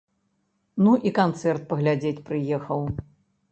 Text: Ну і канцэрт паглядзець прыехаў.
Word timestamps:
Ну 0.85 0.91
і 1.09 1.11
канцэрт 1.19 1.69
паглядзець 1.75 2.25
прыехаў. 2.33 2.81